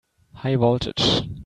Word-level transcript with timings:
High 0.33 0.55
voltage! 0.55 1.29